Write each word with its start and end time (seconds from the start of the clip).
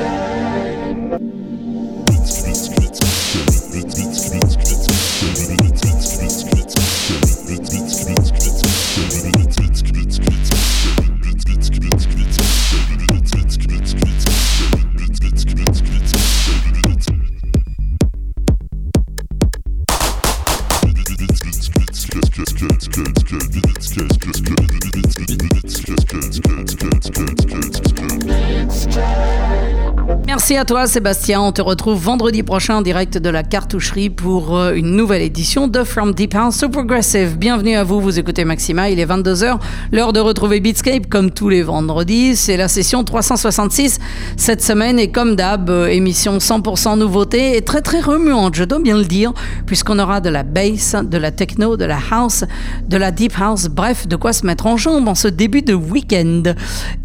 strong. 0.00 0.39
À 30.60 30.64
toi 30.66 30.86
Sébastien, 30.86 31.40
on 31.40 31.52
te 31.52 31.62
retrouve 31.62 31.98
vendredi 31.98 32.42
prochain 32.42 32.76
en 32.76 32.82
direct 32.82 33.16
de 33.16 33.30
la 33.30 33.42
cartoucherie 33.42 34.10
pour 34.10 34.58
euh, 34.58 34.74
une 34.74 34.94
nouvelle 34.94 35.22
édition 35.22 35.68
de 35.68 35.84
From 35.84 36.12
Deep 36.12 36.34
House 36.34 36.58
to 36.58 36.68
Progressive. 36.68 37.38
Bienvenue 37.38 37.76
à 37.76 37.82
vous, 37.82 37.98
vous 37.98 38.18
écoutez 38.18 38.44
Maxima, 38.44 38.90
il 38.90 39.00
est 39.00 39.06
22h, 39.06 39.58
l'heure 39.90 40.12
de 40.12 40.20
retrouver 40.20 40.60
Beatscape 40.60 41.08
comme 41.08 41.30
tous 41.30 41.48
les 41.48 41.62
vendredis, 41.62 42.36
c'est 42.36 42.58
la 42.58 42.68
session 42.68 43.04
366 43.04 44.00
cette 44.36 44.60
semaine. 44.60 44.98
Et 44.98 45.10
comme 45.10 45.34
d'hab, 45.34 45.70
euh, 45.70 45.86
émission 45.86 46.36
100% 46.36 46.98
nouveauté 46.98 47.56
et 47.56 47.62
très 47.62 47.80
très 47.80 48.00
remuante, 48.00 48.54
je 48.54 48.64
dois 48.64 48.80
bien 48.80 48.98
le 48.98 49.06
dire, 49.06 49.32
puisqu'on 49.64 49.98
aura 49.98 50.20
de 50.20 50.28
la 50.28 50.42
bass, 50.42 50.94
de 51.02 51.16
la 51.16 51.30
techno, 51.30 51.78
de 51.78 51.86
la 51.86 52.00
house, 52.10 52.44
de 52.86 52.98
la 52.98 53.12
deep 53.12 53.32
house, 53.40 53.68
bref, 53.68 54.06
de 54.06 54.16
quoi 54.16 54.34
se 54.34 54.44
mettre 54.44 54.66
en 54.66 54.76
jambe 54.76 55.08
en 55.08 55.14
ce 55.14 55.28
début 55.28 55.62
de 55.62 55.72
week-end. 55.72 56.42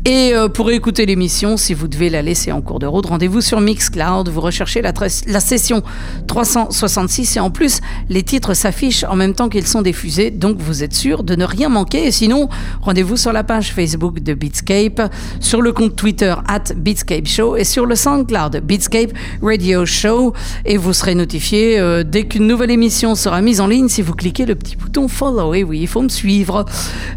Et 0.04 0.34
euh, 0.34 0.50
pour 0.50 0.70
écouter 0.72 1.06
l'émission, 1.06 1.56
si 1.56 1.74
vous 1.74 1.88
devez 1.88 2.10
la 2.10 2.22
laisser 2.22 2.52
en 2.52 2.62
cours 2.62 2.80
de 2.80 2.86
route, 2.86 3.06
rendez-vous 3.06 3.45
sur 3.46 3.62
Mixcloud, 3.62 4.30
vous 4.30 4.42
recherchez 4.42 4.82
la, 4.82 5.40
session 5.40 5.84
366 6.28 7.38
et 7.38 7.40
en 7.40 7.50
plus, 7.50 7.80
les 8.10 8.24
titres 8.24 8.54
s'affichent 8.54 9.04
en 9.04 9.16
même 9.16 9.34
temps 9.34 9.50
qu'ils 9.50 9.68
sont 9.68 9.82
diffusés, 9.82 10.32
donc 10.32 10.58
vous 10.60 10.84
êtes 10.84 10.94
sûr 10.94 11.24
de 11.24 11.36
ne 11.36 11.46
rien 11.46 11.70
manquer. 11.70 12.12
Sinon, 12.12 12.50
rendez-vous 12.82 13.18
sur 13.18 13.32
la 13.32 13.44
page 13.44 13.74
Facebook 13.74 14.20
de 14.20 14.34
Beatscape, 14.34 15.12
sur 15.40 15.62
le 15.62 15.72
compte 15.72 15.96
Twitter 15.96 16.34
at 16.48 16.74
Beatscape 16.76 17.28
Show 17.28 17.56
et 17.56 17.64
sur 17.64 17.86
le 17.86 17.96
SoundCloud 17.96 18.62
Beatscape 18.64 19.12
Radio 19.42 19.86
Show 19.86 20.34
et 20.66 20.78
vous 20.78 20.94
serez 20.94 21.16
notifié 21.16 21.80
euh, 21.80 22.04
dès 22.04 22.24
qu'une 22.24 22.48
nouvelle 22.48 22.72
émission 22.72 23.16
sera 23.16 23.42
mise 23.42 23.62
en 23.62 23.68
ligne 23.68 23.88
si 23.88 24.02
vous 24.02 24.14
cliquez 24.14 24.46
le 24.46 24.56
petit 24.56 24.76
bouton 24.76 25.08
follow. 25.08 25.54
Et 25.54 25.64
oui, 25.64 25.80
il 25.82 25.88
faut 25.88 26.02
me 26.02 26.10
suivre. 26.10 26.66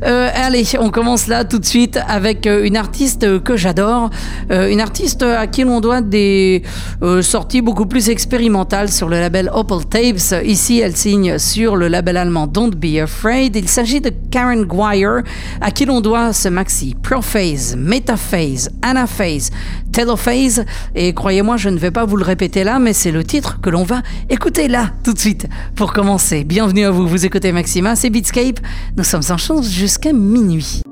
Euh, 0.04 0.28
allez, 0.34 0.64
on 0.78 0.90
commence 0.90 1.26
là 1.26 1.44
tout 1.44 1.58
de 1.58 1.64
suite 1.64 1.98
avec 2.08 2.46
euh, 2.46 2.64
une 2.64 2.76
artiste 2.76 3.42
que 3.42 3.56
j'adore, 3.56 4.10
une 4.50 4.80
artiste 4.80 5.22
à 5.22 5.46
qui 5.46 5.62
l'on 5.62 5.80
doit 5.80 6.00
des 6.08 6.62
euh, 7.02 7.22
sorties 7.22 7.62
beaucoup 7.62 7.86
plus 7.86 8.08
expérimentales 8.10 8.90
sur 8.90 9.08
le 9.08 9.20
label 9.20 9.50
Opal 9.52 9.84
Tapes. 9.84 10.42
Ici, 10.44 10.80
elle 10.80 10.96
signe 10.96 11.38
sur 11.38 11.76
le 11.76 11.88
label 11.88 12.16
allemand 12.16 12.46
Don't 12.46 12.74
Be 12.74 12.98
Afraid. 13.02 13.54
Il 13.54 13.68
s'agit 13.68 14.00
de 14.00 14.10
Karen 14.30 14.64
Guire, 14.64 15.22
à 15.60 15.70
qui 15.70 15.84
l'on 15.84 16.00
doit 16.00 16.32
ce 16.32 16.48
maxi 16.48 16.96
Prophase, 17.02 17.76
Metaphase, 17.76 18.70
Anaphase, 18.82 19.50
Telophase. 19.92 20.64
Et 20.94 21.12
croyez-moi, 21.14 21.56
je 21.56 21.68
ne 21.68 21.78
vais 21.78 21.90
pas 21.90 22.04
vous 22.04 22.16
le 22.16 22.24
répéter 22.24 22.64
là, 22.64 22.78
mais 22.78 22.92
c'est 22.92 23.12
le 23.12 23.24
titre 23.24 23.60
que 23.60 23.70
l'on 23.70 23.84
va 23.84 24.02
écouter 24.30 24.68
là, 24.68 24.90
tout 25.04 25.12
de 25.12 25.18
suite, 25.18 25.46
pour 25.76 25.92
commencer. 25.92 26.44
Bienvenue 26.44 26.84
à 26.84 26.90
vous, 26.90 27.06
vous 27.06 27.26
écoutez 27.26 27.52
Maxima, 27.52 27.96
c'est 27.96 28.10
Beatscape. 28.10 28.60
Nous 28.96 29.04
sommes 29.04 29.22
en 29.30 29.36
chance 29.36 29.70
jusqu'à 29.70 30.12
minuit. 30.12 30.82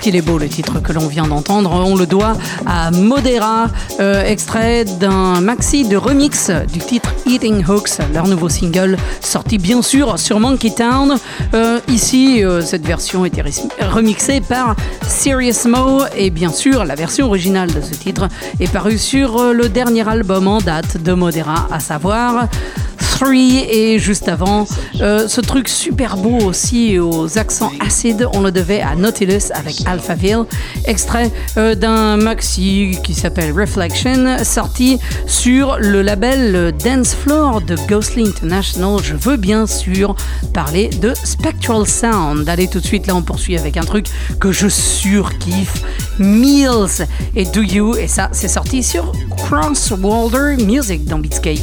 Qu'est-ce 0.00 0.12
qu'il 0.12 0.16
est 0.16 0.22
beau 0.22 0.38
le 0.38 0.48
titre 0.48 0.80
que 0.80 0.94
l'on 0.94 1.08
vient 1.08 1.26
d'entendre. 1.26 1.70
On 1.72 1.94
le 1.94 2.06
doit 2.06 2.32
à 2.64 2.90
Modera, 2.90 3.66
euh, 4.00 4.24
extrait 4.24 4.86
d'un 4.86 5.42
maxi 5.42 5.86
de 5.86 5.94
remix 5.98 6.50
du 6.72 6.78
titre 6.78 7.10
Eating 7.26 7.62
Hooks, 7.66 7.98
leur 8.14 8.26
nouveau 8.26 8.48
single 8.48 8.96
sorti 9.20 9.58
bien 9.58 9.82
sûr 9.82 10.18
sur 10.18 10.40
Monkey 10.40 10.70
Town. 10.70 11.16
Euh, 11.52 11.80
ici, 11.86 12.42
euh, 12.42 12.62
cette 12.62 12.86
version 12.86 13.26
était 13.26 13.44
remixée 13.90 14.40
par 14.40 14.74
Serious 15.06 15.68
Mo 15.68 16.04
et 16.16 16.30
bien 16.30 16.50
sûr 16.50 16.86
la 16.86 16.94
version 16.94 17.26
originale 17.26 17.70
de 17.70 17.82
ce 17.82 17.92
titre 17.92 18.26
est 18.58 18.72
parue 18.72 18.96
sur 18.96 19.52
le 19.52 19.68
dernier 19.68 20.08
album 20.08 20.48
en 20.48 20.60
date 20.62 21.02
de 21.02 21.12
Modera, 21.12 21.68
à 21.70 21.78
savoir 21.78 22.48
et 23.28 23.98
juste 23.98 24.28
avant, 24.28 24.66
euh, 25.00 25.28
ce 25.28 25.40
truc 25.42 25.68
super 25.68 26.16
beau 26.16 26.38
aussi 26.38 26.98
aux 26.98 27.38
accents 27.38 27.70
acides, 27.78 28.26
on 28.32 28.40
le 28.40 28.50
devait 28.50 28.80
à 28.80 28.96
Nautilus 28.96 29.52
avec 29.52 29.76
Alphaville, 29.86 30.44
extrait 30.86 31.30
euh, 31.58 31.74
d'un 31.74 32.16
maxi 32.16 32.96
qui 33.04 33.12
s'appelle 33.14 33.52
Reflection, 33.52 34.42
sorti 34.42 34.98
sur 35.26 35.76
le 35.78 36.00
label 36.00 36.72
Dance 36.82 37.14
Floor 37.14 37.60
de 37.60 37.76
Ghostly 37.88 38.26
International. 38.26 38.98
Je 39.02 39.14
veux 39.14 39.36
bien 39.36 39.66
sûr 39.66 40.16
parler 40.54 40.88
de 40.88 41.12
Spectral 41.22 41.86
Sound. 41.86 42.48
Allez 42.48 42.68
tout 42.68 42.80
de 42.80 42.86
suite, 42.86 43.06
là 43.06 43.14
on 43.14 43.22
poursuit 43.22 43.58
avec 43.58 43.76
un 43.76 43.84
truc 43.84 44.06
que 44.40 44.50
je 44.50 44.68
surkiffe, 44.68 45.84
Meals 46.18 47.06
et 47.36 47.44
Do 47.44 47.60
You, 47.60 47.96
et 47.96 48.08
ça 48.08 48.30
c'est 48.32 48.48
sorti 48.48 48.82
sur 48.82 49.12
Crosswalder 49.36 50.64
Music 50.64 51.04
dans 51.04 51.18
Beatscape. 51.18 51.60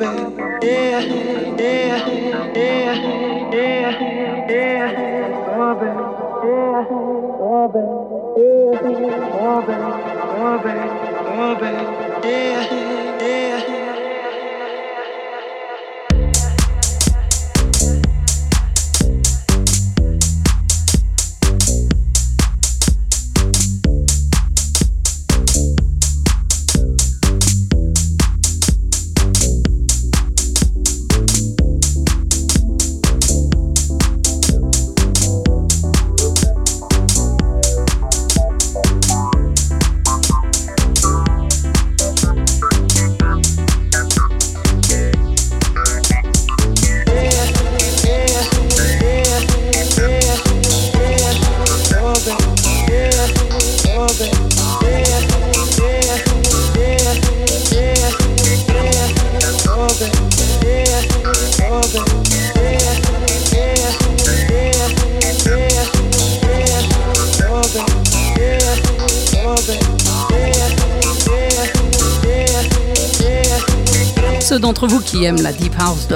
your. 0.00 0.60
Yeah, 0.62 1.00
yeah, 1.58 2.52
yeah. 2.54 3.11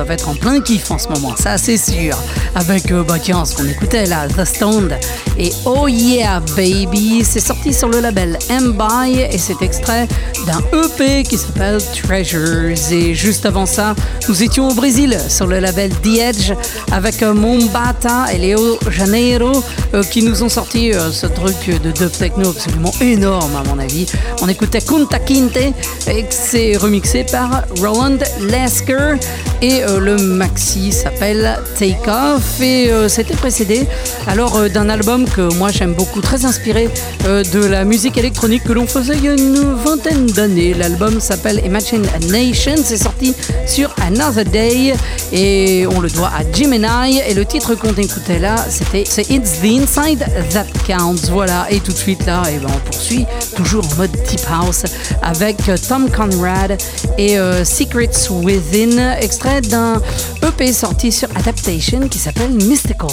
Doivent 0.07 0.19
être 0.19 0.29
en 0.29 0.35
plein 0.35 0.61
kiff 0.61 0.91
en 0.91 0.99
ce 0.99 1.09
moment, 1.09 1.35
ça 1.37 1.59
c'est 1.59 1.77
sûr. 1.77 2.17
Avec, 2.55 2.91
euh, 2.91 3.03
bah 3.03 3.19
tiens, 3.21 3.45
ce 3.45 3.55
qu'on 3.57 3.67
écoutait 3.67 4.07
là, 4.07 4.29
The 4.29 4.45
Stoned 4.45 4.97
et 5.39 5.51
Oh 5.65 5.89
Yeah 5.89 6.41
Baby, 6.57 7.25
c'est 7.25 7.41
sorti 7.41 7.75
sur 7.75 7.89
le 7.89 8.01
label 8.01 8.39
M-Buy 8.49 9.21
et 9.21 9.39
c'est 9.39 9.61
extrait 9.63 10.07
d'un 10.47 10.61
EP 10.79 11.25
qui 11.25 11.37
s'appelle 11.37 11.79
Treasures. 12.03 12.77
Et 12.91 13.15
juste 13.15 13.47
avant 13.47 13.67
ça, 13.67 13.95
nous 14.29 14.43
étions 14.43 14.69
au 14.69 14.75
Brésil 14.75 15.19
sur 15.29 15.47
le 15.47 15.59
label 15.59 15.91
The 16.03 16.19
Edge 16.19 16.53
avec 16.93 17.23
euh, 17.23 17.35
Mombata 17.35 18.27
et 18.33 18.39
Leo 18.39 18.79
Janeiro 18.91 19.63
euh, 19.95 20.03
qui 20.05 20.23
nous 20.23 20.43
ont 20.43 20.49
sorti 20.49 20.93
ce 21.13 21.27
truc 21.27 21.81
de 21.83 21.91
dub 21.91 22.13
techno 22.13 22.51
absolument 22.51 22.93
énorme 23.01 23.57
à 23.57 23.69
mon 23.69 23.79
avis. 23.79 24.07
On 24.41 24.49
écoutait 24.49 24.81
Kunta 24.81 25.19
Kinte 25.19 25.57
et 25.57 26.27
c'est 26.31 26.77
remixé 26.77 27.25
par 27.25 27.65
Roland 27.81 28.19
Lesker 28.41 29.17
et 29.63 29.83
euh, 29.83 30.01
le 30.01 30.17
maxi 30.17 30.93
s'appelle 30.93 31.59
Take 31.79 32.09
Off. 32.09 32.61
Et 32.61 32.91
euh, 32.91 33.09
c'était 33.09 33.35
précédé 33.35 33.87
alors 34.27 34.57
euh, 34.57 34.69
d'un 34.69 34.89
album 34.89 35.25
que 35.29 35.53
moi 35.55 35.71
j'aime 35.71 35.95
beaucoup, 35.95 36.21
très 36.21 36.45
inspiré 36.45 36.89
de 37.25 37.65
la 37.65 37.85
musique 37.85 38.17
électronique 38.19 38.63
que 38.65 38.73
l'on 38.73 38.87
faisait 38.87 39.15
il 39.17 39.25
y 39.25 39.29
a 39.29 39.33
une 39.33 39.75
vingtaine 39.75 40.27
d'années. 40.27 40.75
L'album 40.75 41.21
s'appelle 41.21 41.61
Imagine 41.65 42.05
a 42.15 42.19
Nation, 42.31 42.75
c'est 42.83 42.97
sorti 42.97 43.35
sur 43.67 43.95
Another 44.07 44.45
Day. 44.45 44.95
Et 45.33 45.87
on 45.91 46.01
le 46.01 46.09
doit 46.09 46.29
à 46.29 46.43
Gemini. 46.53 47.21
Et 47.29 47.35
le 47.35 47.45
titre 47.45 47.75
qu'on 47.75 47.95
écoutait 47.95 48.39
là 48.39 48.57
c'était 48.69 49.03
It's 49.03 49.61
the 49.61 49.65
Inside 49.65 50.25
That 50.53 50.67
Counts. 50.87 51.31
Voilà. 51.31 51.67
Et 51.71 51.81
tout 51.81 51.93
de 51.93 51.99
suite 51.99 52.25
là 52.27 52.43
et 52.51 52.59
ben, 52.59 52.69
on 52.75 52.91
poursuit 52.91 53.27
toujours 53.57 53.85
en 53.93 53.97
mode 53.97 54.13
deep 54.29 54.41
house 54.49 54.85
avec 55.23 55.57
Tom 55.89 56.11
Conrad 56.11 56.81
et 57.19 57.37
Secrets 57.65 58.31
Within, 58.31 59.17
extrait 59.19 59.61
d'un 59.63 60.01
EP 60.47 60.73
sorti 60.73 61.11
sur 61.11 61.29
Adaptation 61.37 62.09
qui 62.09 62.19
s'appelle 62.19 62.53
Mystical 62.53 63.11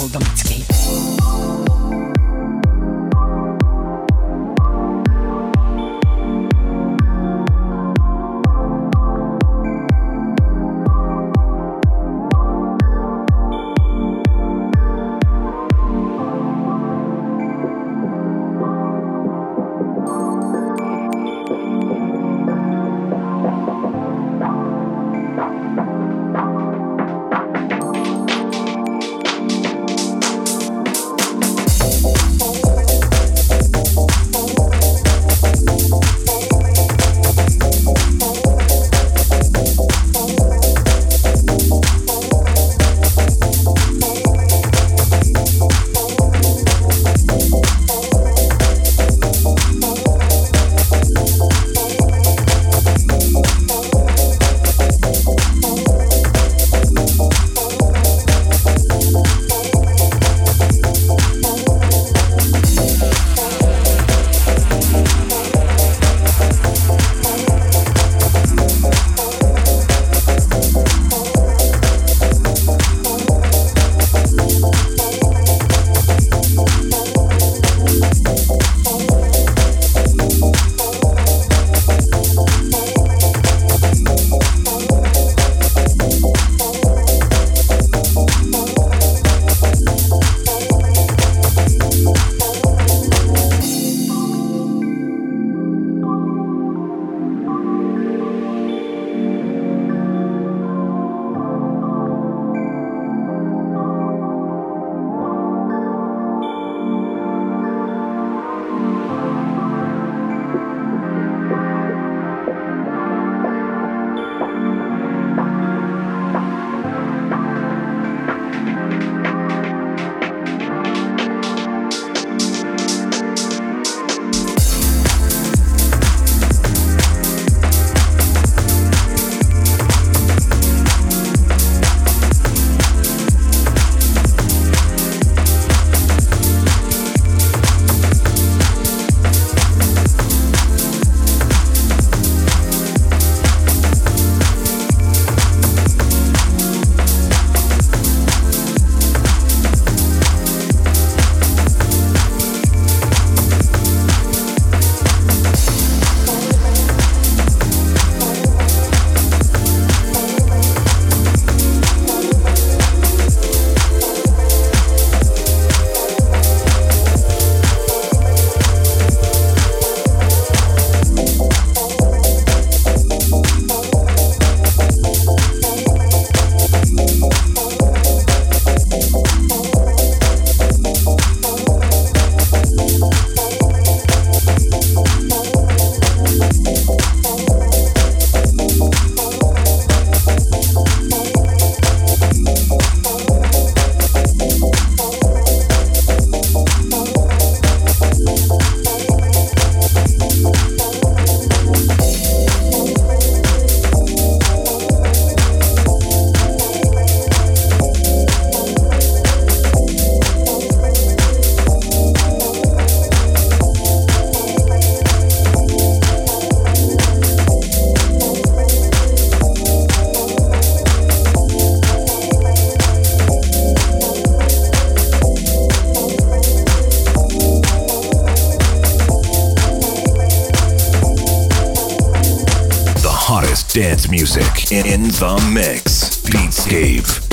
Dance 233.62 234.08
music 234.10 234.72
in 234.72 235.04
the 235.04 235.50
mix. 235.52 236.20
Beatscape. 236.22 237.23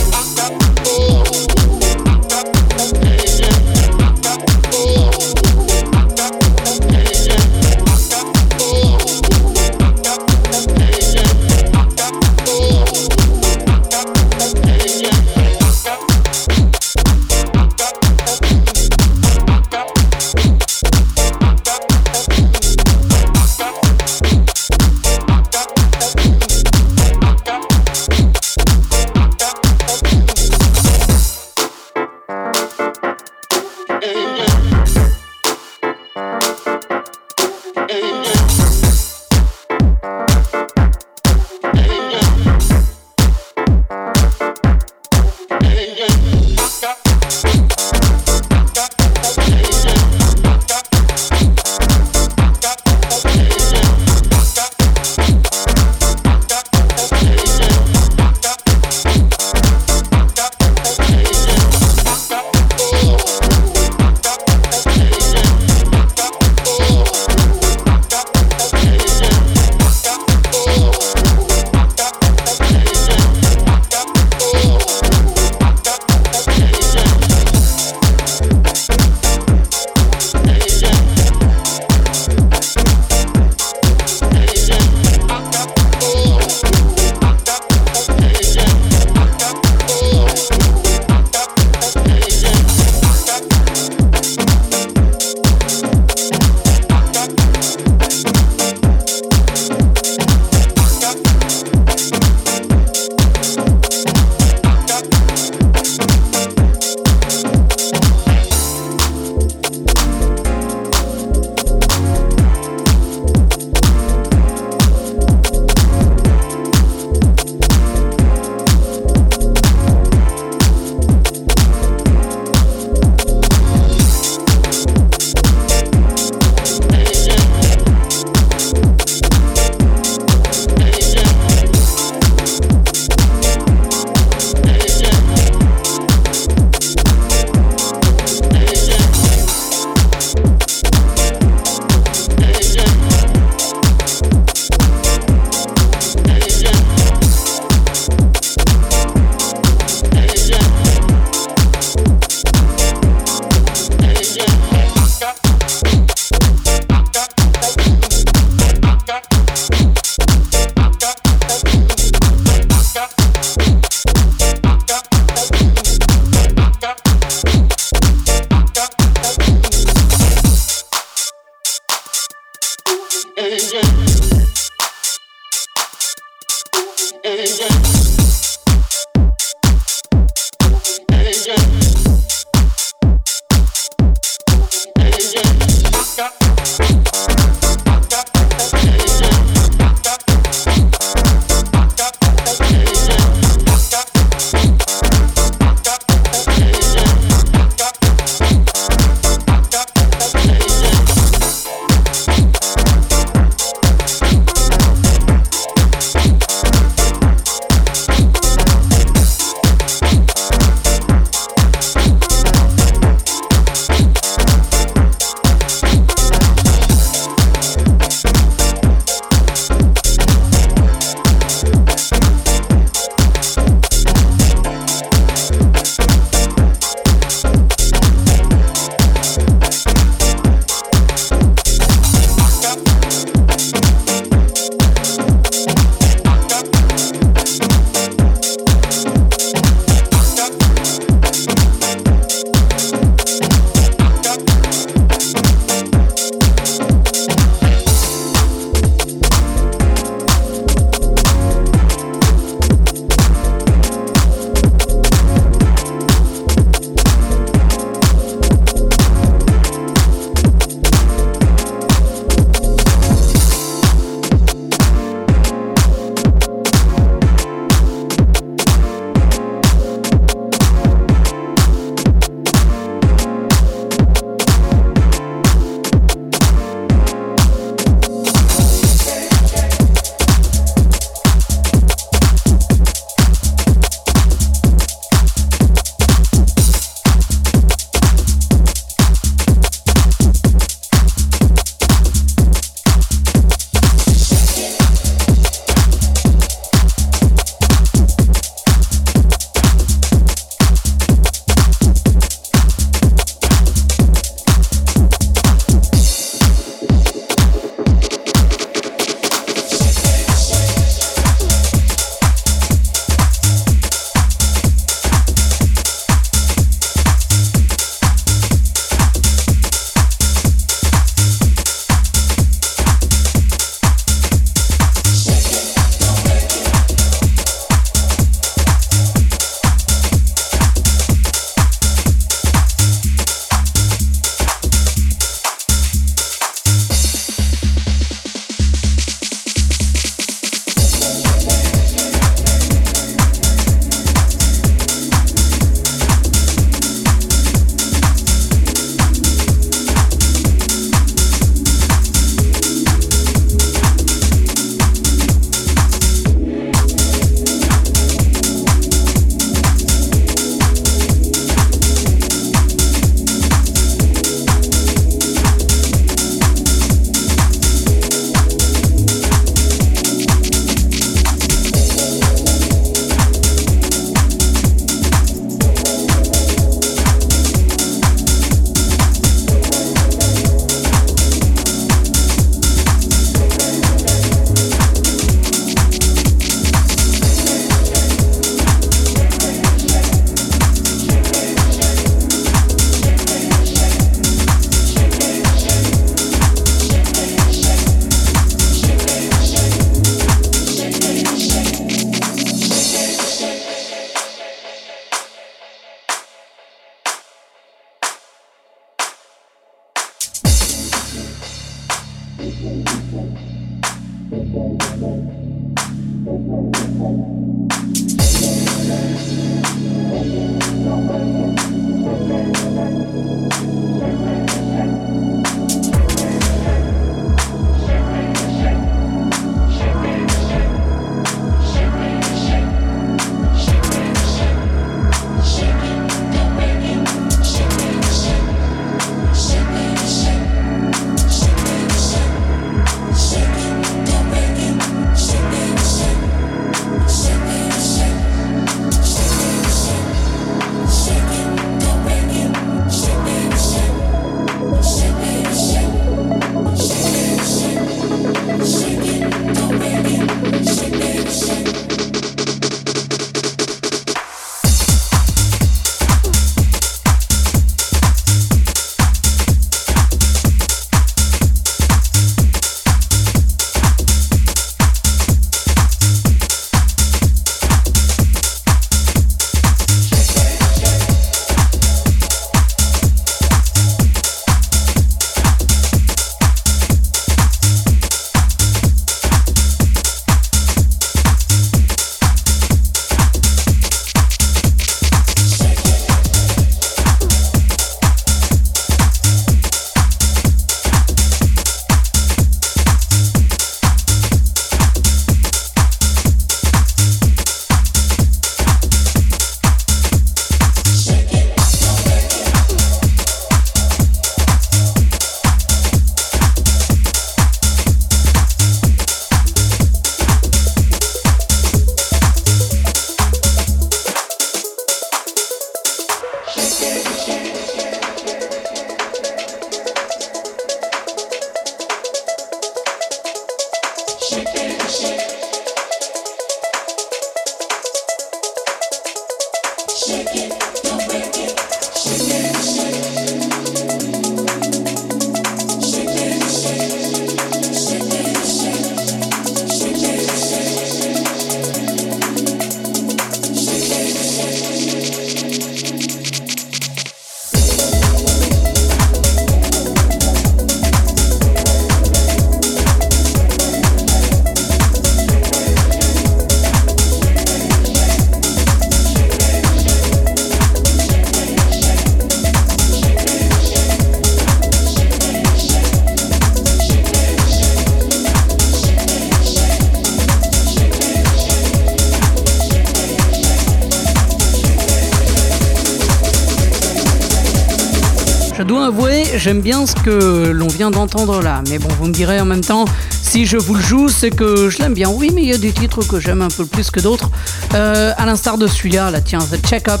J'aime 589.36 589.60
bien 589.60 589.86
ce 589.86 589.94
que 589.94 590.50
l'on 590.50 590.68
vient 590.68 590.90
d'entendre 590.90 591.42
là. 591.42 591.62
Mais 591.68 591.78
bon, 591.78 591.88
vous 591.98 592.06
me 592.06 592.12
direz 592.12 592.40
en 592.40 592.44
même 592.44 592.62
temps, 592.62 592.84
si 593.22 593.46
je 593.46 593.56
vous 593.56 593.74
le 593.74 593.82
joue, 593.82 594.08
c'est 594.08 594.30
que 594.30 594.70
je 594.70 594.78
l'aime 594.78 594.94
bien. 594.94 595.10
Oui, 595.10 595.30
mais 595.34 595.42
il 595.42 595.48
y 595.48 595.52
a 595.52 595.58
des 595.58 595.72
titres 595.72 596.06
que 596.06 596.18
j'aime 596.18 596.42
un 596.42 596.48
peu 596.48 596.64
plus 596.64 596.90
que 596.90 597.00
d'autres. 597.00 597.30
Euh, 597.74 598.12
à 598.16 598.26
l'instar 598.26 598.58
de 598.58 598.66
celui-là, 598.66 599.10
là, 599.10 599.20
tiens, 599.20 599.40
The 599.40 599.66
Check-Up 599.66 600.00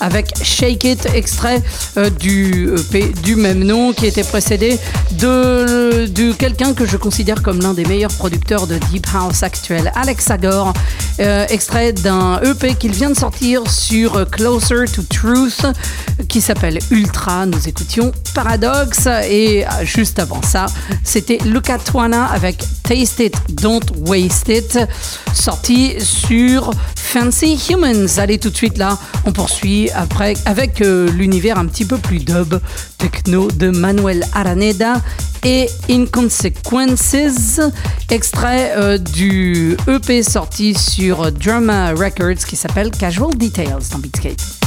avec 0.00 0.34
Shake 0.42 0.84
It, 0.84 1.08
extrait 1.14 1.62
euh, 1.96 2.10
du 2.10 2.70
EP 2.74 3.12
du 3.22 3.36
même 3.36 3.64
nom 3.64 3.92
qui 3.92 4.06
était 4.06 4.24
précédé 4.24 4.78
de, 5.12 6.32
quelqu'un 6.32 6.74
que 6.74 6.86
je 6.86 6.96
considère 6.96 7.42
comme 7.42 7.60
l'un 7.60 7.74
des 7.74 7.84
meilleurs 7.84 8.12
producteurs 8.12 8.66
de 8.66 8.78
Deep 8.90 9.06
House 9.14 9.42
actuel, 9.42 9.92
Alex 9.94 10.30
Agor, 10.30 10.72
euh, 11.20 11.46
extrait 11.48 11.92
d'un 11.92 12.40
EP 12.42 12.74
qu'il 12.74 12.92
vient 12.92 13.10
de 13.10 13.16
sortir 13.16 13.68
sur 13.70 14.28
Closer 14.30 14.84
to 14.94 15.02
Truth 15.02 15.66
qui 16.28 16.40
s'appelle 16.40 16.78
Ultra. 16.90 17.46
Nous 17.46 17.68
écoutions 17.68 18.12
Paradox 18.34 19.06
et 19.28 19.64
euh, 19.64 19.84
juste 19.84 20.18
avant 20.18 20.42
ça, 20.42 20.66
c'était 21.04 21.38
Luca 21.44 21.78
Tuana 21.78 22.26
avec 22.26 22.62
Taste 22.82 23.20
It, 23.20 23.34
Don't 23.50 23.80
Waste 24.06 24.48
It, 24.48 24.78
sorti 25.34 25.94
sur 25.98 26.70
Fancy 26.96 27.58
Humans. 27.70 28.18
Allez 28.18 28.38
tout 28.38 28.50
de 28.50 28.56
suite 28.56 28.78
là, 28.78 28.98
on 29.24 29.32
poursuit 29.32 29.87
avec 29.92 30.80
euh, 30.80 31.10
l'univers 31.10 31.58
un 31.58 31.66
petit 31.66 31.84
peu 31.84 31.98
plus 31.98 32.18
dub, 32.18 32.54
techno 32.98 33.50
de 33.50 33.70
Manuel 33.70 34.24
Araneda 34.32 35.02
et 35.44 35.68
Inconsequences, 35.88 37.60
extrait 38.10 38.72
euh, 38.76 38.98
du 38.98 39.76
EP 39.86 40.22
sorti 40.22 40.74
sur 40.74 41.30
Drama 41.32 41.90
Records 41.90 42.44
qui 42.46 42.56
s'appelle 42.56 42.90
Casual 42.90 43.36
Details 43.36 43.88
dans 43.92 43.98
Beatscape. 43.98 44.57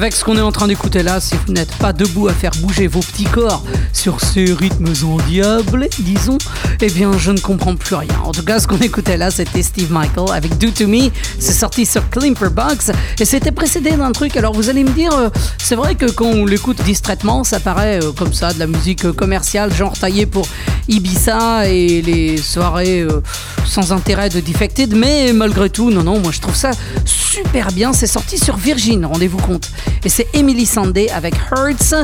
Avec 0.00 0.14
ce 0.14 0.24
qu'on 0.24 0.38
est 0.38 0.40
en 0.40 0.50
train 0.50 0.66
d'écouter 0.66 1.02
là, 1.02 1.20
si 1.20 1.34
vous 1.46 1.52
n'êtes 1.52 1.74
pas 1.76 1.92
debout 1.92 2.26
à 2.26 2.32
faire 2.32 2.52
bouger 2.62 2.86
vos 2.86 3.00
petits 3.00 3.24
corps 3.24 3.62
sur 3.92 4.18
ces 4.22 4.50
rythmes 4.54 4.94
endiablés, 5.04 5.90
disons, 5.98 6.38
eh 6.80 6.88
bien, 6.88 7.18
je 7.18 7.30
ne 7.30 7.38
comprends 7.38 7.76
plus 7.76 7.96
rien. 7.96 8.18
En 8.24 8.32
tout 8.32 8.42
cas, 8.42 8.60
ce 8.60 8.66
qu'on 8.66 8.78
écoutait 8.78 9.18
là, 9.18 9.30
c'était 9.30 9.62
Steve 9.62 9.92
Michael 9.92 10.34
avec 10.34 10.56
Do 10.56 10.70
To 10.70 10.88
Me. 10.88 11.10
C'est 11.38 11.52
sorti 11.52 11.84
sur 11.84 12.02
Box 12.50 12.90
et 13.18 13.26
c'était 13.26 13.52
précédé 13.52 13.90
d'un 13.90 14.12
truc. 14.12 14.38
Alors, 14.38 14.54
vous 14.54 14.70
allez 14.70 14.84
me 14.84 14.90
dire, 14.90 15.12
euh, 15.12 15.28
c'est 15.58 15.76
vrai 15.76 15.94
que 15.96 16.10
quand 16.10 16.28
on 16.28 16.46
l'écoute 16.46 16.82
distraitement, 16.82 17.44
ça 17.44 17.60
paraît 17.60 18.02
euh, 18.02 18.12
comme 18.12 18.32
ça, 18.32 18.54
de 18.54 18.58
la 18.58 18.66
musique 18.66 19.12
commerciale, 19.12 19.70
genre 19.70 19.98
taillée 19.98 20.24
pour 20.24 20.48
Ibiza 20.88 21.68
et 21.68 22.00
les 22.00 22.38
soirées 22.38 23.02
euh, 23.02 23.20
sans 23.66 23.92
intérêt 23.92 24.30
de 24.30 24.40
Defected, 24.40 24.96
mais 24.96 25.34
malgré 25.34 25.68
tout, 25.68 25.90
non, 25.90 26.02
non, 26.02 26.20
moi 26.20 26.32
je 26.32 26.40
trouve 26.40 26.56
ça 26.56 26.70
super 27.04 27.70
bien. 27.72 27.92
C'est 27.92 28.06
sorti 28.06 28.38
sur 28.38 28.56
Virgin, 28.56 29.04
rendez-vous 29.04 29.38
compte. 29.38 29.70
Et 30.04 30.08
c'est 30.08 30.28
Emily 30.34 30.66
Sandé 30.66 31.08
avec 31.08 31.34
Hertz 31.50 31.94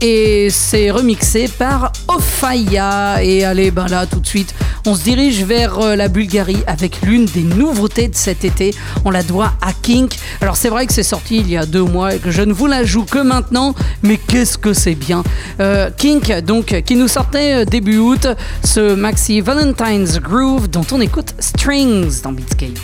et 0.00 0.48
c'est 0.50 0.90
remixé 0.90 1.48
par 1.48 1.92
Ofaya. 2.08 3.22
Et 3.22 3.44
allez, 3.44 3.70
ben 3.70 3.86
là, 3.86 4.06
tout 4.06 4.20
de 4.20 4.26
suite, 4.26 4.54
on 4.86 4.94
se 4.94 5.02
dirige 5.02 5.44
vers 5.44 5.78
euh, 5.78 5.96
la 5.96 6.08
Bulgarie 6.08 6.62
avec 6.66 7.02
l'une 7.02 7.24
des 7.24 7.42
nouveautés 7.42 8.08
de 8.08 8.14
cet 8.14 8.44
été. 8.44 8.74
On 9.04 9.10
la 9.10 9.22
doit 9.22 9.52
à 9.60 9.72
Kink. 9.72 10.16
Alors 10.40 10.56
c'est 10.56 10.68
vrai 10.68 10.86
que 10.86 10.92
c'est 10.92 11.02
sorti 11.02 11.38
il 11.38 11.50
y 11.50 11.56
a 11.56 11.66
deux 11.66 11.82
mois 11.82 12.14
et 12.14 12.18
que 12.18 12.30
je 12.30 12.42
ne 12.42 12.52
vous 12.52 12.66
la 12.66 12.84
joue 12.84 13.04
que 13.04 13.18
maintenant, 13.18 13.74
mais 14.02 14.18
qu'est-ce 14.18 14.58
que 14.58 14.72
c'est 14.72 14.94
bien. 14.94 15.24
Euh, 15.60 15.90
Kink, 15.96 16.32
donc, 16.42 16.82
qui 16.86 16.94
nous 16.94 17.08
sortait 17.08 17.62
euh, 17.62 17.64
début 17.64 17.98
août, 17.98 18.28
ce 18.64 18.94
maxi 18.94 19.40
Valentine's 19.40 20.20
Groove 20.20 20.68
dont 20.68 20.86
on 20.92 21.00
écoute 21.00 21.34
Strings 21.40 22.22
dans 22.22 22.32
Beatscape. 22.32 22.78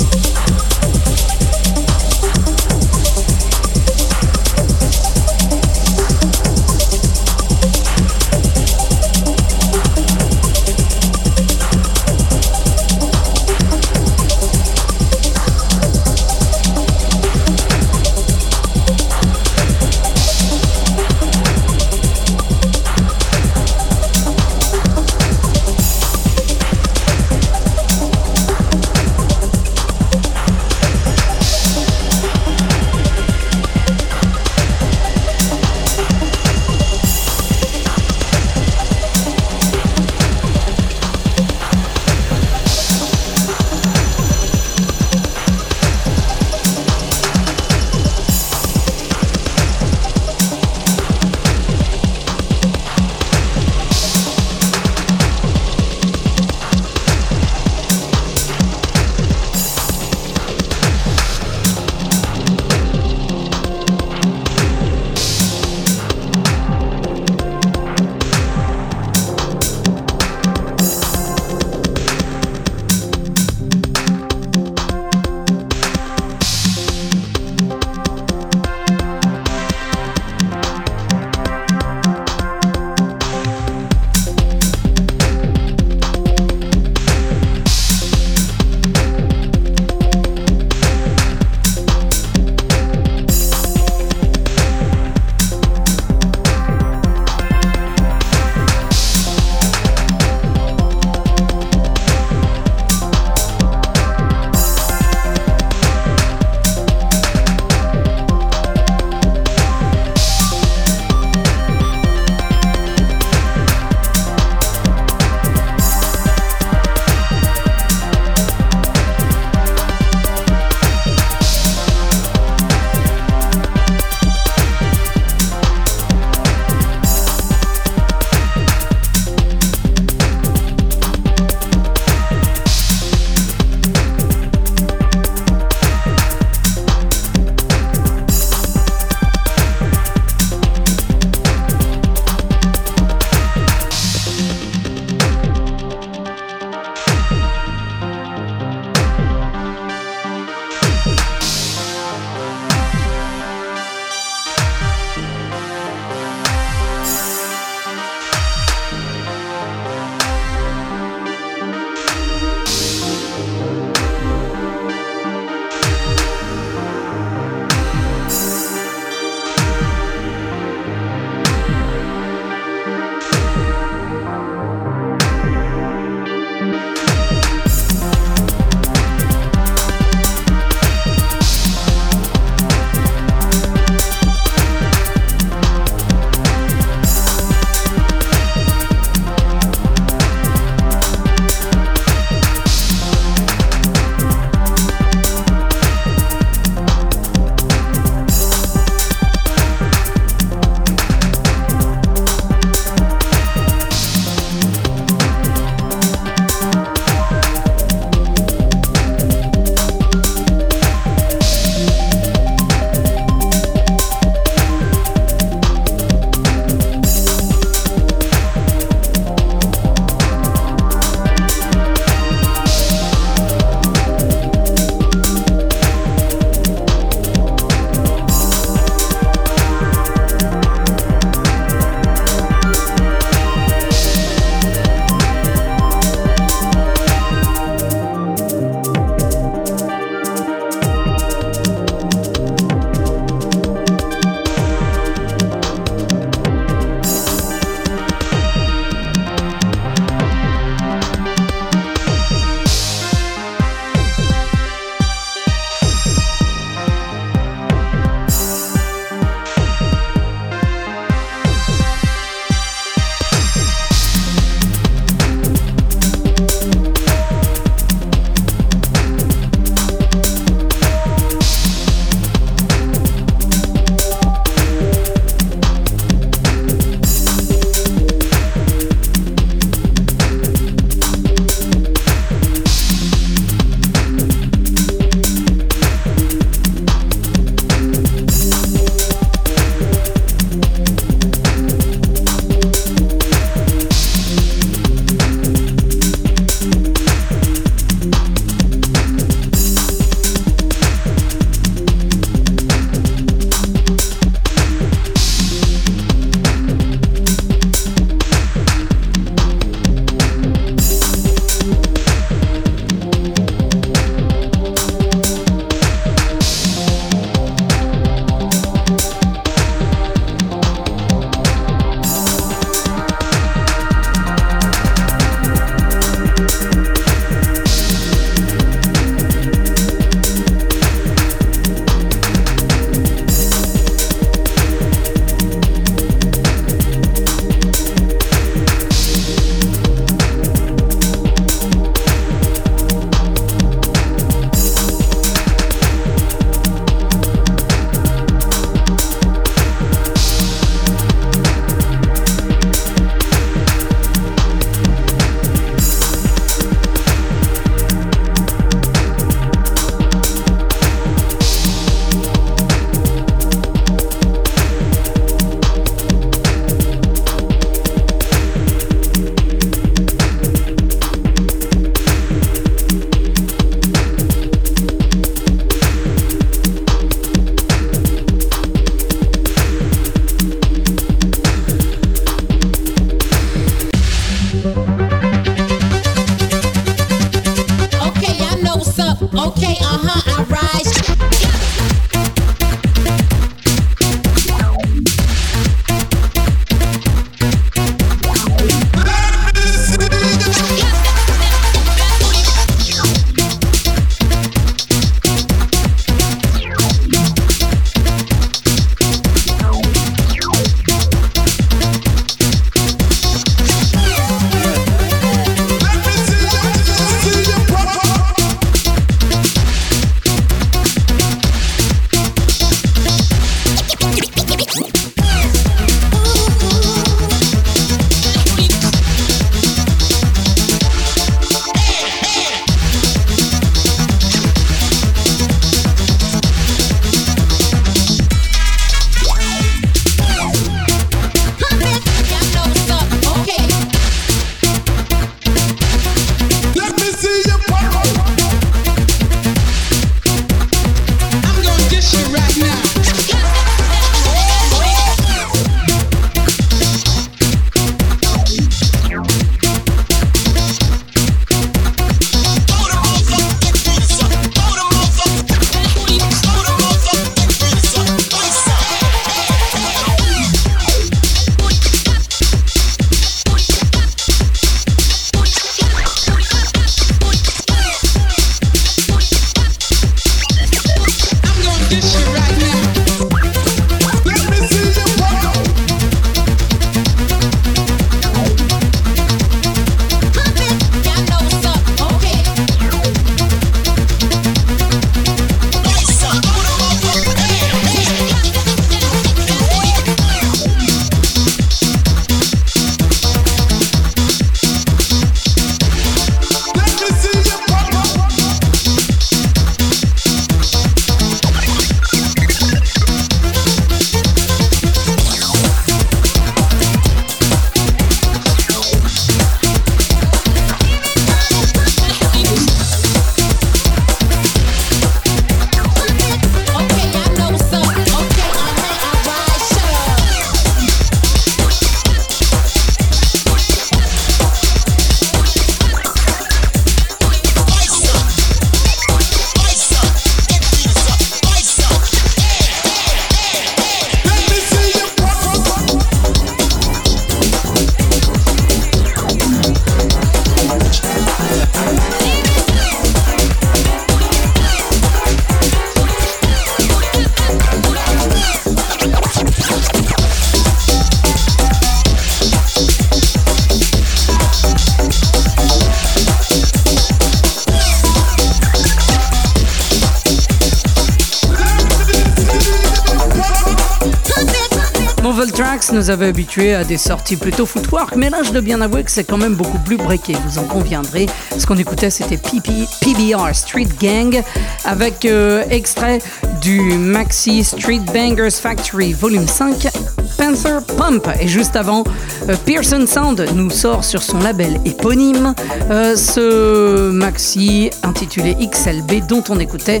Avait 576.12 576.26
habitués 576.26 576.74
à 576.74 576.84
des 576.84 576.98
sorties 576.98 577.36
plutôt 577.36 577.66
footwork, 577.66 578.16
mais 578.16 578.30
là 578.30 578.42
je 578.42 578.50
dois 578.50 578.60
bien 578.60 578.80
avouer 578.80 579.02
que 579.02 579.10
c'est 579.10 579.24
quand 579.24 579.38
même 579.38 579.54
beaucoup 579.54 579.78
plus 579.78 579.96
breaké, 579.96 580.36
vous 580.46 580.58
en 580.58 580.64
conviendrez. 580.64 581.26
Ce 581.58 581.66
qu'on 581.66 581.78
écoutait 581.78 582.10
c'était 582.10 582.36
PBR 582.36 583.54
Street 583.54 583.88
Gang 584.00 584.42
avec 584.84 585.24
euh, 585.24 585.64
extrait 585.70 586.20
du 586.60 586.80
maxi 586.80 587.64
Street 587.64 588.02
Bangers 588.12 588.50
Factory 588.50 589.12
volume 589.14 589.48
5 589.48 589.88
Panther 590.36 590.78
Pump. 590.96 591.28
Et 591.40 591.48
juste 591.48 591.76
avant, 591.76 592.04
euh, 592.48 592.56
Pearson 592.64 593.06
Sound 593.06 593.46
nous 593.54 593.70
sort 593.70 594.04
sur 594.04 594.22
son 594.22 594.40
label 594.40 594.80
éponyme 594.84 595.54
euh, 595.90 596.16
ce 596.16 597.10
maxi 597.10 597.90
intitulé 598.02 598.56
XLB 598.60 599.26
dont 599.26 599.44
on 599.48 599.58
écoutait 599.58 600.00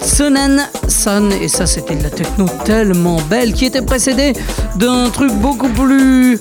Sonen 0.00 0.68
Et 1.40 1.48
ça, 1.48 1.66
c'était 1.66 1.96
de 1.96 2.02
la 2.02 2.10
techno 2.10 2.46
tellement 2.66 3.16
belle 3.30 3.54
qui 3.54 3.64
était 3.64 3.80
précédée 3.80 4.34
d'un 4.76 5.08
truc 5.08 5.32
beaucoup 5.32 5.70
plus, 5.70 6.38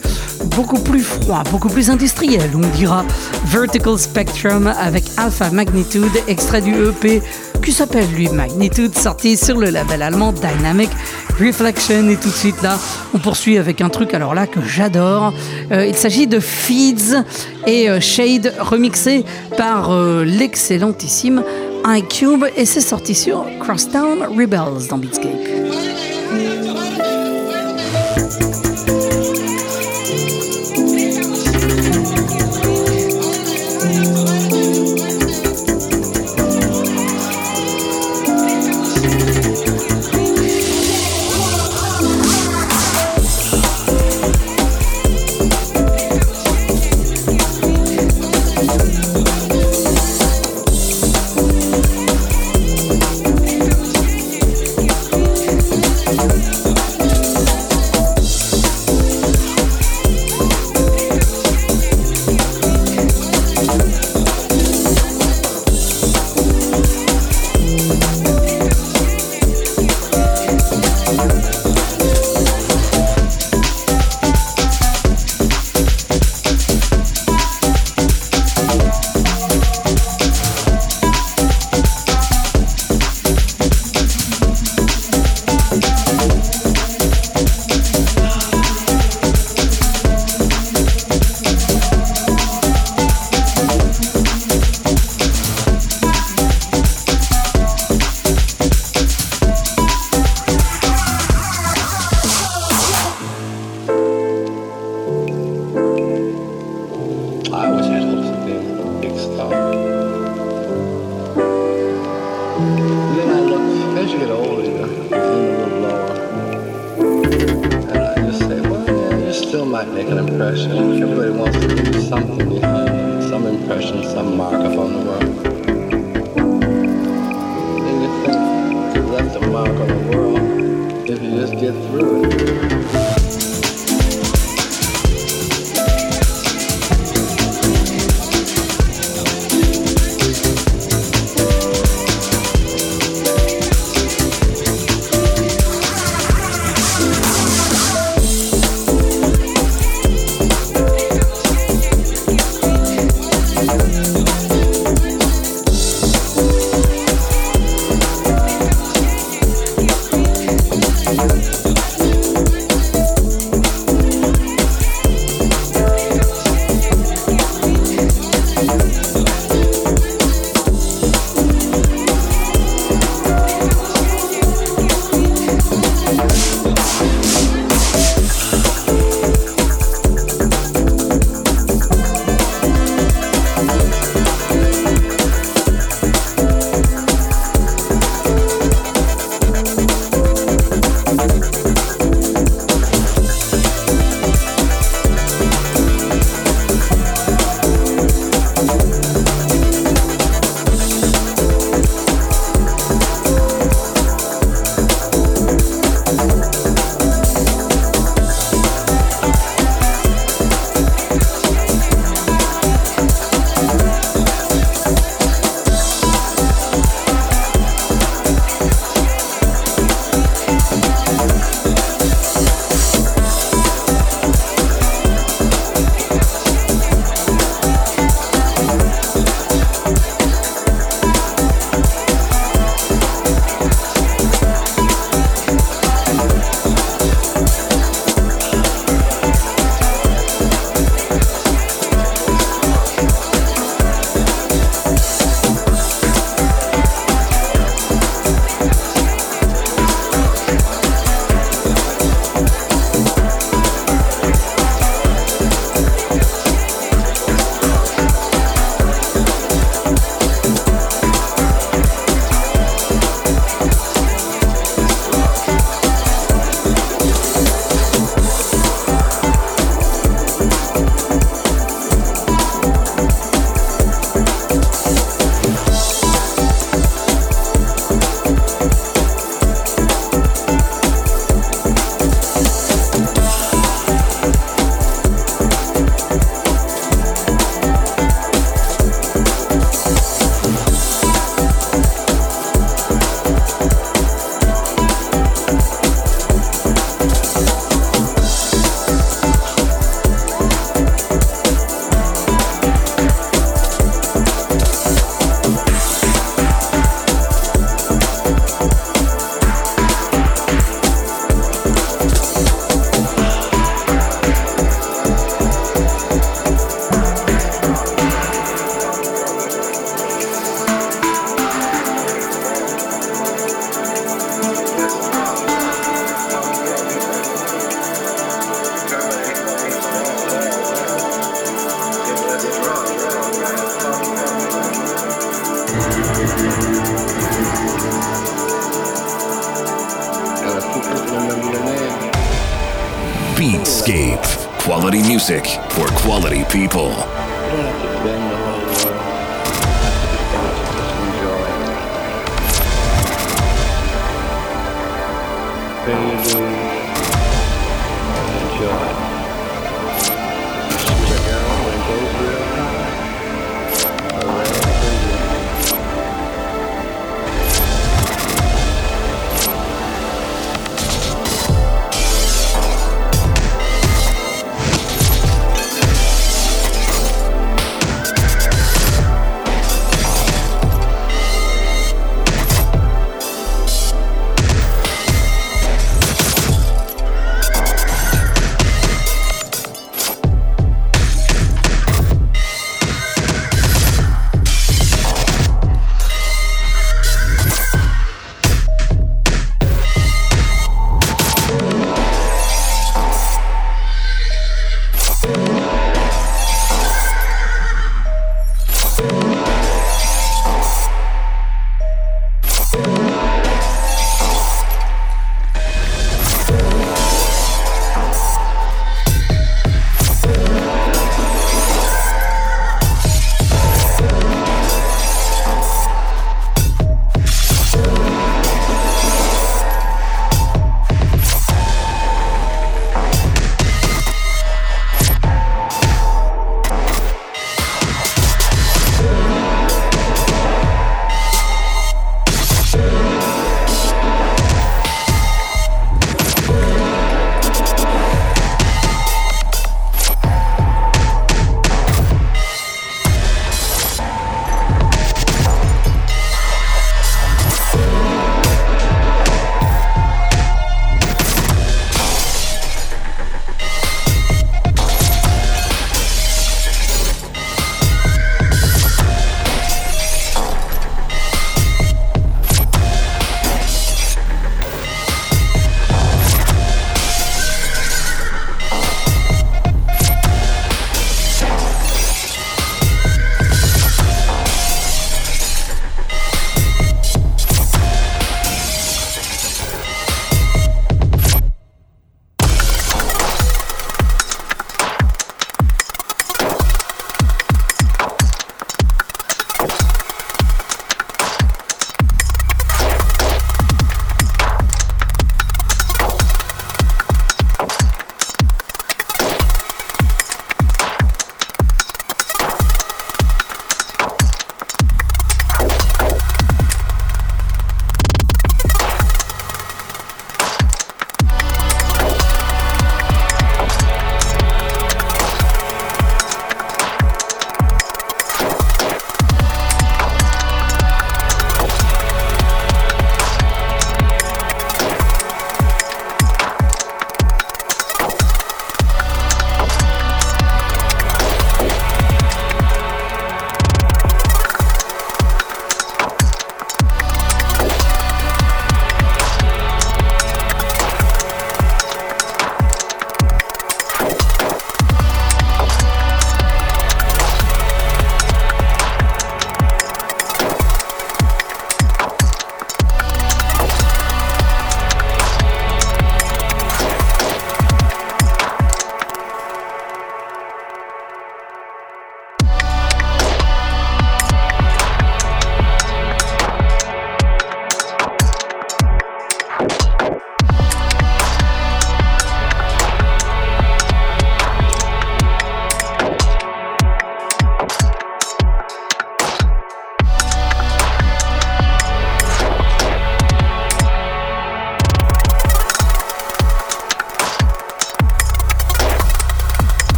beaucoup 0.56 0.80
plus 0.80 1.02
froid, 1.02 1.44
beaucoup 1.50 1.70
plus 1.70 1.90
industriel, 1.90 2.50
on 2.54 2.78
dira. 2.78 3.06
Vertical 3.46 3.98
Spectrum 3.98 4.68
avec 4.68 5.06
Alpha 5.16 5.50
Magnitude, 5.52 6.12
extrait 6.28 6.62
du 6.62 6.74
EP 6.74 7.22
qui 7.64 7.72
s'appelle 7.72 8.08
lui 8.14 8.28
Magnitude, 8.28 8.98
sorti 8.98 9.38
sur 9.38 9.58
le 9.58 9.70
label 9.70 10.02
allemand 10.02 10.34
Dynamic 10.34 10.90
Reflection. 11.40 12.10
Et 12.10 12.18
tout 12.18 12.30
de 12.30 12.34
suite 12.34 12.62
là, 12.62 12.78
on 13.14 13.20
poursuit 13.20 13.58
avec 13.58 13.80
un 13.80 13.90
truc 13.90 14.14
alors 14.14 14.34
là 14.34 14.48
que 14.48 14.60
j'adore. 14.62 15.34
Euh, 15.72 15.86
il 15.86 15.96
s'agit 15.96 16.28
de 16.28 16.42
Feeds 16.42 17.24
et 17.66 17.90
euh, 17.90 18.02
Shade 18.02 18.54
remixé 18.60 19.24
par 19.58 19.92
euh, 19.92 20.26
l'excellentissime 20.26 21.44
iCube 21.86 22.46
et 22.56 22.66
c'est 22.66 22.82
sorti 22.82 23.16
sur 23.16 23.46
Crosstown 23.60 24.24
Rebels 24.38 24.88
dans 24.90 24.98
Beatscape. 24.98 25.61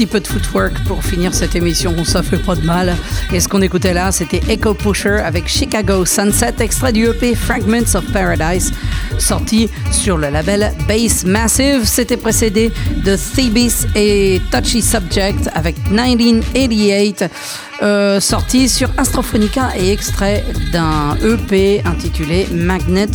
Petit 0.00 0.06
peu 0.06 0.20
de 0.20 0.26
footwork 0.26 0.72
pour 0.84 1.04
finir 1.04 1.34
cette 1.34 1.54
émission, 1.54 1.94
ça 2.06 2.22
fait 2.22 2.38
pas 2.38 2.54
de 2.54 2.64
mal. 2.64 2.96
Et 3.34 3.38
ce 3.38 3.46
qu'on 3.46 3.60
écoutait 3.60 3.92
là, 3.92 4.10
c'était 4.10 4.40
Echo 4.48 4.72
Pusher 4.72 5.20
avec 5.22 5.46
Chicago 5.46 6.06
Sunset, 6.06 6.54
extrait 6.60 6.94
du 6.94 7.04
EP 7.04 7.34
Fragments 7.34 7.94
of 7.94 8.10
Paradise, 8.10 8.72
sorti 9.18 9.68
sur 9.90 10.16
le 10.16 10.30
label 10.30 10.72
Bass 10.88 11.26
Massive. 11.26 11.84
C'était 11.84 12.16
précédé 12.16 12.72
de 13.04 13.14
Thebes 13.14 13.90
et 13.94 14.40
Touchy 14.50 14.80
Subject 14.80 15.50
avec 15.54 15.76
1988. 15.90 17.26
Euh, 17.82 18.20
sorti 18.20 18.68
sur 18.68 18.90
Astrophonica 18.98 19.70
et 19.74 19.90
extrait 19.90 20.44
d'un 20.70 21.16
EP 21.24 21.80
intitulé 21.86 22.46
Magnet 22.52 23.08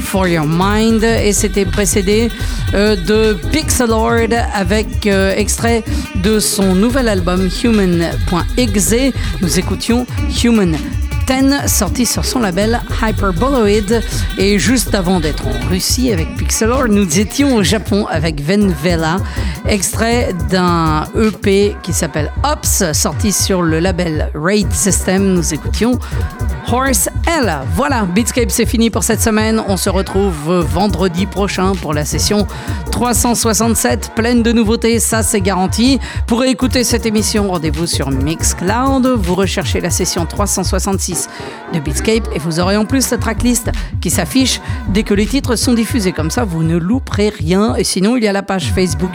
for 0.00 0.28
Your 0.28 0.44
Mind 0.46 1.02
et 1.02 1.32
c'était 1.32 1.64
précédé 1.64 2.30
euh, 2.74 2.94
de 2.94 3.38
Pixelord 3.52 4.34
avec 4.54 5.06
euh, 5.06 5.34
extrait 5.34 5.82
de 6.22 6.40
son 6.40 6.74
nouvel 6.74 7.08
album 7.08 7.48
Human.exe. 7.62 8.94
Nous 9.40 9.58
écoutions 9.58 10.06
Human 10.44 10.76
sorti 11.66 12.04
sur 12.04 12.24
son 12.24 12.40
label 12.40 12.80
Hyperboloid. 13.00 14.02
Et 14.38 14.58
juste 14.58 14.94
avant 14.94 15.18
d'être 15.18 15.46
en 15.46 15.68
Russie 15.68 16.12
avec 16.12 16.36
Pixelor, 16.36 16.88
nous 16.88 17.18
étions 17.18 17.54
au 17.54 17.62
Japon 17.62 18.06
avec 18.10 18.40
Venvela, 18.40 19.16
extrait 19.66 20.34
d'un 20.50 21.04
EP 21.14 21.74
qui 21.82 21.92
s'appelle 21.92 22.30
Ops, 22.44 22.92
sorti 22.92 23.32
sur 23.32 23.62
le 23.62 23.78
label 23.78 24.30
Raid 24.34 24.70
System. 24.72 25.32
Nous 25.32 25.54
écoutions 25.54 25.98
Horse 26.72 27.10
L. 27.26 27.52
Voilà, 27.74 28.06
Beatscape 28.06 28.50
c'est 28.50 28.64
fini 28.64 28.88
pour 28.88 29.04
cette 29.04 29.20
semaine. 29.20 29.62
On 29.68 29.76
se 29.76 29.90
retrouve 29.90 30.50
vendredi 30.60 31.26
prochain 31.26 31.72
pour 31.74 31.92
la 31.92 32.06
session 32.06 32.46
367, 32.90 34.12
pleine 34.16 34.42
de 34.42 34.52
nouveautés, 34.52 34.98
ça 34.98 35.22
c'est 35.22 35.42
garanti. 35.42 36.00
Pour 36.26 36.44
écouter 36.44 36.82
cette 36.82 37.04
émission, 37.04 37.50
rendez-vous 37.50 37.86
sur 37.86 38.10
Mixcloud. 38.10 39.06
Vous 39.06 39.34
recherchez 39.34 39.82
la 39.82 39.90
session 39.90 40.24
366 40.24 41.28
de 41.74 41.78
Beatscape 41.78 42.26
et 42.34 42.38
vous 42.38 42.58
aurez 42.58 42.78
en 42.78 42.86
plus 42.86 43.10
la 43.10 43.18
tracklist 43.18 43.70
qui 44.00 44.08
s'affiche 44.08 44.62
dès 44.88 45.02
que 45.02 45.12
les 45.12 45.26
titres 45.26 45.56
sont 45.56 45.74
diffusés. 45.74 46.12
Comme 46.12 46.30
ça, 46.30 46.44
vous 46.44 46.62
ne 46.62 46.78
louperez 46.78 47.28
rien. 47.28 47.74
Et 47.76 47.84
sinon, 47.84 48.16
il 48.16 48.24
y 48.24 48.28
a 48.28 48.32
la 48.32 48.42
page 48.42 48.72
Facebook 48.74 49.12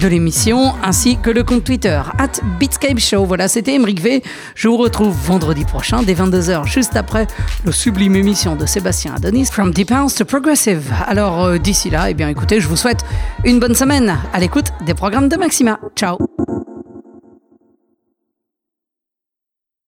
de 0.00 0.08
l'émission 0.08 0.74
ainsi 0.82 1.18
que 1.18 1.30
le 1.30 1.42
compte 1.42 1.64
Twitter 1.64 2.00
at 2.18 2.40
Beatscape 2.58 2.98
Show. 2.98 3.24
Voilà, 3.24 3.48
c'était 3.48 3.74
Emric 3.74 4.00
V. 4.00 4.22
Je 4.54 4.68
vous 4.68 4.76
retrouve 4.76 5.14
vendredi 5.14 5.64
prochain 5.64 6.02
dès 6.02 6.14
22h, 6.14 6.66
juste 6.66 6.96
après 6.96 7.26
le 7.64 7.72
sublime 7.72 8.16
émission 8.16 8.56
de 8.56 8.66
Sébastien 8.66 9.14
Adonis 9.14 9.46
From 9.46 9.72
Deep 9.72 9.90
House 9.90 10.14
to 10.14 10.24
Progressive. 10.24 10.92
Alors 11.06 11.44
euh, 11.44 11.58
d'ici 11.58 11.90
là, 11.90 12.10
eh 12.10 12.14
bien 12.14 12.28
écoutez, 12.28 12.60
je 12.60 12.68
vous 12.68 12.76
souhaite 12.76 13.04
une 13.44 13.58
bonne 13.58 13.74
semaine 13.74 14.16
à 14.32 14.38
l'écoute 14.38 14.66
des 14.84 14.94
programmes 14.94 15.28
de 15.28 15.36
Maxima. 15.36 15.78
Ciao 15.96 16.35